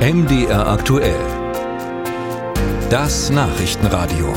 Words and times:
MDR 0.00 0.66
aktuell. 0.66 1.20
Das 2.88 3.28
Nachrichtenradio. 3.28 4.32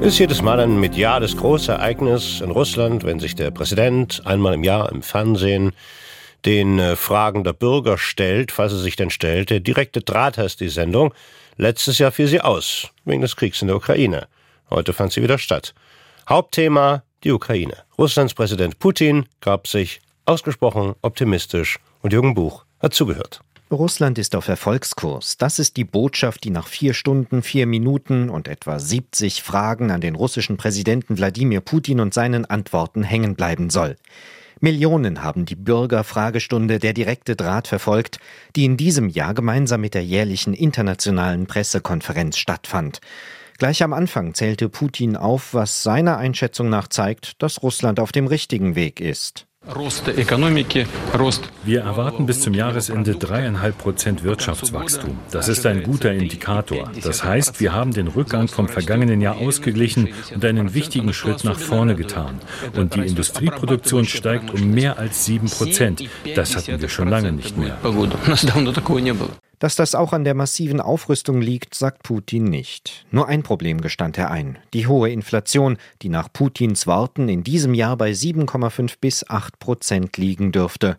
Ist 0.00 0.18
jedes 0.18 0.42
Mal 0.42 0.58
ein 0.58 0.80
mediales 0.80 1.36
Großereignis 1.36 2.40
in 2.40 2.50
Russland, 2.50 3.04
wenn 3.04 3.20
sich 3.20 3.36
der 3.36 3.52
Präsident 3.52 4.22
einmal 4.26 4.54
im 4.54 4.64
Jahr 4.64 4.90
im 4.90 5.02
Fernsehen 5.02 5.70
den 6.46 6.80
äh, 6.80 6.96
Fragen 6.96 7.44
der 7.44 7.52
Bürger 7.52 7.96
stellt, 7.96 8.50
falls 8.50 8.72
er 8.72 8.78
sich 8.80 8.96
denn 8.96 9.10
stellt. 9.10 9.50
Der 9.50 9.60
direkte 9.60 10.00
Draht 10.00 10.36
heißt 10.36 10.58
die 10.58 10.68
Sendung. 10.68 11.14
Letztes 11.56 12.00
Jahr 12.00 12.10
fiel 12.10 12.26
sie 12.26 12.40
aus, 12.40 12.88
wegen 13.04 13.22
des 13.22 13.36
Kriegs 13.36 13.62
in 13.62 13.68
der 13.68 13.76
Ukraine. 13.76 14.26
Heute 14.68 14.92
fand 14.92 15.12
sie 15.12 15.22
wieder 15.22 15.38
statt. 15.38 15.74
Hauptthema 16.28 17.04
die 17.22 17.30
Ukraine. 17.30 17.76
Russlands 17.96 18.34
Präsident 18.34 18.80
Putin 18.80 19.26
gab 19.40 19.68
sich 19.68 20.00
ausgesprochen 20.26 20.94
optimistisch 21.02 21.78
und 22.02 22.12
Jürgen 22.12 22.34
Buch 22.34 22.64
hat 22.80 22.94
zugehört. 22.94 23.40
Russland 23.70 24.18
ist 24.18 24.36
auf 24.36 24.48
Erfolgskurs. 24.48 25.36
Das 25.36 25.58
ist 25.58 25.76
die 25.76 25.84
Botschaft, 25.84 26.44
die 26.44 26.50
nach 26.50 26.68
vier 26.68 26.94
Stunden, 26.94 27.42
vier 27.42 27.66
Minuten 27.66 28.30
und 28.30 28.46
etwa 28.46 28.78
70 28.78 29.42
Fragen 29.42 29.90
an 29.90 30.00
den 30.00 30.14
russischen 30.14 30.56
Präsidenten 30.56 31.18
Wladimir 31.18 31.60
Putin 31.60 32.00
und 32.00 32.14
seinen 32.14 32.44
Antworten 32.44 33.02
hängen 33.02 33.34
bleiben 33.34 33.70
soll. 33.70 33.96
Millionen 34.60 35.22
haben 35.22 35.44
die 35.44 35.56
Bürgerfragestunde 35.56 36.78
der 36.78 36.92
direkte 36.92 37.36
Draht 37.36 37.68
verfolgt, 37.68 38.18
die 38.54 38.64
in 38.64 38.76
diesem 38.76 39.08
Jahr 39.08 39.34
gemeinsam 39.34 39.80
mit 39.80 39.94
der 39.94 40.04
jährlichen 40.04 40.54
internationalen 40.54 41.46
Pressekonferenz 41.46 42.38
stattfand. 42.38 43.00
Gleich 43.58 43.82
am 43.82 43.92
Anfang 43.92 44.34
zählte 44.34 44.68
Putin 44.68 45.16
auf, 45.16 45.54
was 45.54 45.82
seiner 45.82 46.16
Einschätzung 46.18 46.68
nach 46.70 46.88
zeigt, 46.88 47.42
dass 47.42 47.62
Russland 47.62 48.00
auf 48.00 48.12
dem 48.12 48.26
richtigen 48.26 48.74
Weg 48.74 49.00
ist. 49.00 49.46
Wir 51.64 51.80
erwarten 51.80 52.26
bis 52.26 52.42
zum 52.42 52.52
Jahresende 52.52 53.14
dreieinhalb 53.14 53.78
Prozent 53.78 54.22
Wirtschaftswachstum. 54.22 55.16
Das 55.30 55.48
ist 55.48 55.64
ein 55.64 55.82
guter 55.82 56.12
Indikator. 56.12 56.90
Das 57.02 57.24
heißt, 57.24 57.60
wir 57.60 57.72
haben 57.72 57.92
den 57.92 58.08
Rückgang 58.08 58.48
vom 58.48 58.68
vergangenen 58.68 59.22
Jahr 59.22 59.38
ausgeglichen 59.38 60.10
und 60.34 60.44
einen 60.44 60.74
wichtigen 60.74 61.14
Schritt 61.14 61.44
nach 61.44 61.58
vorne 61.58 61.94
getan. 61.94 62.40
Und 62.76 62.94
die 62.94 63.00
Industrieproduktion 63.00 64.04
steigt 64.04 64.52
um 64.52 64.70
mehr 64.70 64.98
als 64.98 65.24
sieben 65.24 65.48
Prozent. 65.48 66.04
Das 66.34 66.56
hatten 66.56 66.80
wir 66.80 66.88
schon 66.90 67.08
lange 67.08 67.32
nicht 67.32 67.56
mehr. 67.56 67.78
Dass 69.58 69.76
das 69.76 69.94
auch 69.94 70.12
an 70.12 70.24
der 70.24 70.34
massiven 70.34 70.80
Aufrüstung 70.80 71.40
liegt, 71.40 71.74
sagt 71.74 72.02
Putin 72.02 72.44
nicht. 72.44 73.06
Nur 73.10 73.28
ein 73.28 73.42
Problem 73.42 73.80
gestand 73.80 74.18
er 74.18 74.30
ein. 74.30 74.58
Die 74.72 74.86
hohe 74.86 75.10
Inflation, 75.10 75.78
die 76.02 76.08
nach 76.08 76.32
Putins 76.32 76.86
Worten 76.86 77.28
in 77.28 77.44
diesem 77.44 77.74
Jahr 77.74 77.96
bei 77.96 78.10
7,5 78.10 78.94
bis 79.00 79.28
8 79.28 79.58
Prozent 79.58 80.16
liegen 80.16 80.52
dürfte. 80.52 80.98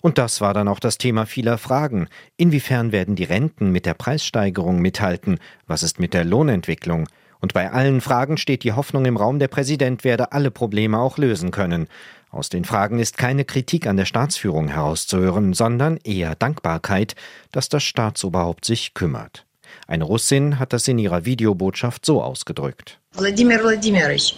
Und 0.00 0.16
das 0.18 0.40
war 0.40 0.54
dann 0.54 0.68
auch 0.68 0.80
das 0.80 0.98
Thema 0.98 1.26
vieler 1.26 1.58
Fragen. 1.58 2.08
Inwiefern 2.36 2.92
werden 2.92 3.16
die 3.16 3.24
Renten 3.24 3.70
mit 3.70 3.84
der 3.86 3.94
Preissteigerung 3.94 4.80
mithalten? 4.80 5.38
Was 5.66 5.82
ist 5.82 5.98
mit 5.98 6.14
der 6.14 6.24
Lohnentwicklung? 6.24 7.06
Und 7.40 7.54
bei 7.54 7.70
allen 7.70 8.00
Fragen 8.00 8.36
steht 8.36 8.64
die 8.64 8.72
Hoffnung 8.72 9.04
im 9.06 9.16
Raum, 9.16 9.38
der 9.38 9.48
Präsident 9.48 10.04
werde 10.04 10.32
alle 10.32 10.50
Probleme 10.50 10.98
auch 10.98 11.18
lösen 11.18 11.50
können. 11.50 11.88
Aus 12.30 12.48
den 12.48 12.64
Fragen 12.64 12.98
ist 12.98 13.18
keine 13.18 13.44
Kritik 13.44 13.86
an 13.86 13.96
der 13.96 14.04
Staatsführung 14.04 14.68
herauszuhören, 14.68 15.52
sondern 15.52 15.96
eher 16.04 16.34
Dankbarkeit, 16.36 17.16
dass 17.50 17.68
das 17.68 17.82
Staatsoberhaupt 17.82 18.64
sich 18.64 18.94
kümmert. 18.94 19.46
Eine 19.86 20.04
Russin 20.04 20.58
hat 20.58 20.72
das 20.72 20.86
in 20.88 20.98
ihrer 20.98 21.24
Videobotschaft 21.24 22.06
so 22.06 22.22
ausgedrückt. 22.22 23.00
Wladimir 23.14 23.60
Wladimirovich, 23.60 24.36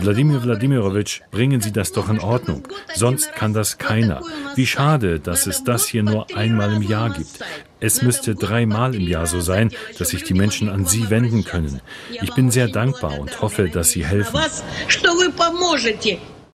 Wladimir 0.00 0.42
Wladimirovich, 0.44 1.22
bringen 1.32 1.60
Sie 1.60 1.72
das 1.72 1.90
doch 1.90 2.08
in 2.08 2.20
Ordnung. 2.20 2.68
Sonst 2.94 3.34
kann 3.34 3.52
das 3.52 3.78
keiner. 3.78 4.22
Wie 4.54 4.66
schade, 4.66 5.18
dass 5.18 5.48
es 5.48 5.64
das 5.64 5.88
hier 5.88 6.04
nur 6.04 6.26
einmal 6.36 6.72
im 6.72 6.82
Jahr 6.82 7.10
gibt. 7.10 7.40
Es 7.80 8.00
müsste 8.02 8.36
dreimal 8.36 8.94
im 8.94 9.08
Jahr 9.08 9.26
so 9.26 9.40
sein, 9.40 9.72
dass 9.98 10.10
sich 10.10 10.22
die 10.22 10.34
Menschen 10.34 10.68
an 10.68 10.86
Sie 10.86 11.10
wenden 11.10 11.44
können. 11.44 11.80
Ich 12.22 12.32
bin 12.32 12.52
sehr 12.52 12.68
dankbar 12.68 13.18
und 13.18 13.42
hoffe, 13.42 13.68
dass 13.68 13.90
Sie 13.90 14.06
helfen. 14.06 14.38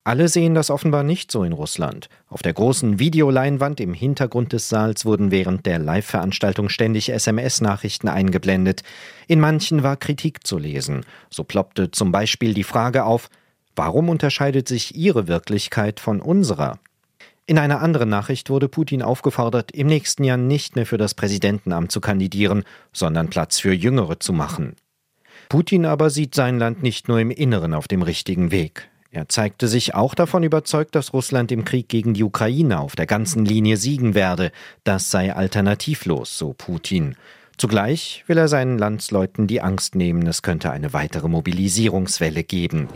Alle 0.07 0.29
sehen 0.29 0.53
das 0.53 0.69
offenbar 0.69 1.03
nicht 1.03 1.33
so 1.33 1.43
in 1.43 1.51
Russland. 1.51 2.07
Auf 2.29 2.41
der 2.41 2.53
großen 2.53 2.97
Videoleinwand 2.97 3.81
im 3.81 3.93
Hintergrund 3.93 4.53
des 4.53 4.69
Saals 4.69 5.03
wurden 5.03 5.31
während 5.31 5.65
der 5.65 5.79
Live-Veranstaltung 5.79 6.69
ständig 6.69 7.09
SMS-Nachrichten 7.09 8.07
eingeblendet. 8.07 8.83
In 9.27 9.41
manchen 9.41 9.83
war 9.83 9.97
Kritik 9.97 10.47
zu 10.47 10.59
lesen. 10.59 11.05
So 11.29 11.43
ploppte 11.43 11.91
zum 11.91 12.13
Beispiel 12.13 12.53
die 12.53 12.63
Frage 12.63 13.03
auf, 13.03 13.29
warum 13.75 14.07
unterscheidet 14.07 14.69
sich 14.69 14.95
Ihre 14.95 15.27
Wirklichkeit 15.27 15.99
von 15.99 16.21
unserer? 16.21 16.79
In 17.45 17.57
einer 17.57 17.81
anderen 17.81 18.07
Nachricht 18.07 18.49
wurde 18.49 18.69
Putin 18.69 19.01
aufgefordert, 19.01 19.71
im 19.71 19.87
nächsten 19.87 20.23
Jahr 20.23 20.37
nicht 20.37 20.77
mehr 20.77 20.85
für 20.85 20.97
das 20.97 21.15
Präsidentenamt 21.15 21.91
zu 21.91 21.99
kandidieren, 21.99 22.63
sondern 22.93 23.29
Platz 23.29 23.59
für 23.59 23.73
Jüngere 23.73 24.21
zu 24.21 24.31
machen. 24.31 24.77
Putin 25.49 25.85
aber 25.85 26.09
sieht 26.09 26.33
sein 26.33 26.59
Land 26.59 26.81
nicht 26.81 27.09
nur 27.09 27.19
im 27.19 27.29
Inneren 27.29 27.73
auf 27.73 27.89
dem 27.89 28.03
richtigen 28.03 28.51
Weg. 28.51 28.89
Er 29.11 29.29
zeigte 29.29 29.67
sich 29.67 29.95
auch 29.95 30.15
davon 30.15 30.43
überzeugt, 30.43 30.93
dass 30.95 31.13
Russland 31.13 31.51
im 31.51 31.63
Krieg 31.63 31.87
gegen 31.87 32.13
die 32.13 32.23
Ukraine 32.23 32.79
auf 32.79 32.95
der 32.95 33.05
ganzen 33.05 33.45
Linie 33.45 33.77
siegen 33.77 34.15
werde. 34.15 34.51
Das 34.83 35.11
sei 35.11 35.33
alternativlos, 35.33 36.37
so 36.37 36.53
Putin. 36.53 37.15
Zugleich 37.57 38.23
will 38.27 38.37
er 38.37 38.47
seinen 38.47 38.77
Landsleuten 38.77 39.47
die 39.47 39.61
Angst 39.61 39.95
nehmen, 39.95 40.27
es 40.27 40.43
könnte 40.43 40.69
eine 40.69 40.93
weitere 40.93 41.27
Mobilisierungswelle 41.27 42.43
geben. 42.43 42.87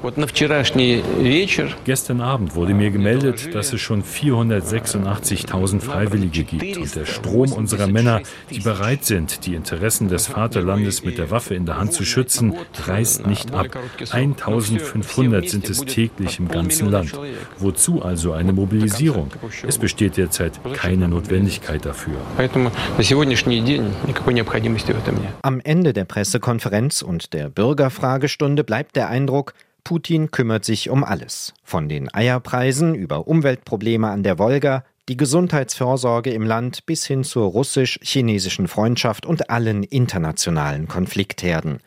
Gestern 1.84 2.22
Abend 2.22 2.54
wurde 2.54 2.76
mir 2.76 2.92
gemeldet, 2.92 3.56
dass 3.56 3.74
es 3.74 3.82
schon 3.82 4.04
486.000 4.04 5.80
Freiwillige 5.80 6.44
gibt 6.44 6.78
und 6.78 6.96
der 6.96 7.06
Strom 7.06 7.52
unserer 7.54 7.88
Männer, 7.88 8.22
die 8.52 8.60
bereit 8.60 9.04
sind, 9.04 9.48
die 9.48 9.56
Interessen 9.56 10.10
des 10.10 10.28
Vaterlandes 10.28 11.04
mit 11.04 11.18
der 11.18 11.32
Waffe 11.32 11.56
in 11.56 11.66
der 11.66 11.80
Hand 11.80 11.94
zu 11.94 12.06
schützen, 12.06 12.54
reißt 12.86 13.26
nicht 13.26 13.52
ab. 13.56 13.66
1500 14.12 15.50
sind 15.50 15.68
es 15.72 15.80
täglich 15.86 16.38
im 16.38 16.50
ganzen 16.50 16.92
Land. 16.92 17.14
Wozu 17.58 18.04
also 18.04 18.34
eine 18.34 18.54
Mobilisierung? 18.54 19.32
Es 19.68 19.80
besteht 19.80 20.18
derzeit 20.18 20.60
keine 20.76 21.08
Notwendigkeit 21.08 21.84
dafür. 21.84 22.14
Am 25.44 25.62
Ende 25.62 25.94
der 25.94 26.04
Pressekonferenz 26.04 27.02
und 27.02 27.32
der 27.32 27.50
Bürgerfragestunde 27.50 28.64
bleibt 28.66 28.98
der 28.98 29.08
Eindruck, 29.08 29.54
Putin 29.84 30.30
kümmert 30.30 30.66
sich 30.66 30.90
um 30.90 31.04
alles. 31.04 31.54
Von 31.64 31.88
den 31.88 32.14
Eierpreisen 32.14 32.94
über 32.94 33.28
Umweltprobleme 33.28 34.10
an 34.10 34.24
der 34.24 34.40
Wolga, 34.40 34.84
die 35.08 35.18
Gesundheitsvorsorge 35.18 36.32
im 36.32 36.44
Land 36.44 36.86
bis 36.86 37.06
hin 37.06 37.24
zur 37.24 37.46
russisch-chinesischen 37.46 38.68
Freundschaft 38.68 39.26
und 39.26 39.50
allen 39.50 39.84
internationalen 39.84 40.88
Konfliktherden. 40.88 41.80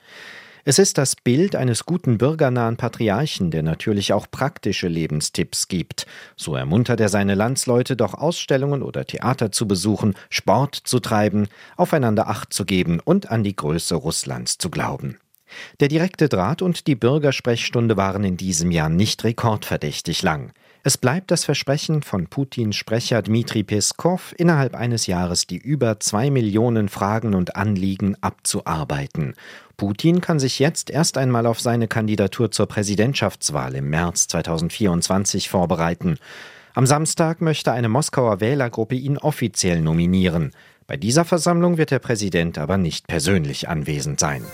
Es 0.66 0.78
ist 0.78 0.96
das 0.96 1.14
Bild 1.14 1.56
eines 1.56 1.84
guten 1.84 2.16
bürgernahen 2.16 2.78
Patriarchen, 2.78 3.50
der 3.50 3.62
natürlich 3.62 4.14
auch 4.14 4.30
praktische 4.30 4.88
Lebenstipps 4.88 5.68
gibt. 5.68 6.06
So 6.36 6.56
ermuntert 6.56 7.00
er 7.00 7.10
seine 7.10 7.34
Landsleute 7.34 7.96
doch 7.96 8.14
Ausstellungen 8.14 8.82
oder 8.82 9.04
Theater 9.04 9.52
zu 9.52 9.68
besuchen, 9.68 10.14
Sport 10.30 10.74
zu 10.74 11.00
treiben, 11.00 11.48
aufeinander 11.76 12.28
Acht 12.28 12.54
zu 12.54 12.64
geben 12.64 12.98
und 13.04 13.30
an 13.30 13.44
die 13.44 13.54
Größe 13.54 13.94
Russlands 13.94 14.56
zu 14.56 14.70
glauben. 14.70 15.18
Der 15.80 15.88
direkte 15.88 16.28
Draht 16.28 16.62
und 16.62 16.86
die 16.86 16.94
Bürgersprechstunde 16.94 17.96
waren 17.96 18.24
in 18.24 18.36
diesem 18.36 18.70
Jahr 18.70 18.88
nicht 18.88 19.24
rekordverdächtig 19.24 20.22
lang. 20.22 20.52
Es 20.86 20.98
bleibt 20.98 21.30
das 21.30 21.46
Versprechen 21.46 22.02
von 22.02 22.26
Putins 22.26 22.76
Sprecher 22.76 23.22
Dmitri 23.22 23.62
Peskov, 23.62 24.34
innerhalb 24.36 24.74
eines 24.74 25.06
Jahres 25.06 25.46
die 25.46 25.56
über 25.56 25.98
zwei 25.98 26.30
Millionen 26.30 26.90
Fragen 26.90 27.34
und 27.34 27.56
Anliegen 27.56 28.16
abzuarbeiten. 28.20 29.34
Putin 29.78 30.20
kann 30.20 30.38
sich 30.38 30.58
jetzt 30.58 30.90
erst 30.90 31.16
einmal 31.16 31.46
auf 31.46 31.58
seine 31.58 31.88
Kandidatur 31.88 32.50
zur 32.50 32.66
Präsidentschaftswahl 32.66 33.74
im 33.76 33.88
März 33.88 34.28
2024 34.28 35.48
vorbereiten. 35.48 36.18
Am 36.74 36.84
Samstag 36.84 37.40
möchte 37.40 37.72
eine 37.72 37.88
Moskauer 37.88 38.40
Wählergruppe 38.40 38.96
ihn 38.96 39.16
offiziell 39.16 39.80
nominieren. 39.80 40.50
Bei 40.86 40.98
dieser 40.98 41.24
Versammlung 41.24 41.78
wird 41.78 41.92
der 41.92 41.98
Präsident 41.98 42.58
aber 42.58 42.76
nicht 42.76 43.06
persönlich 43.06 43.70
anwesend 43.70 44.20
sein. 44.20 44.44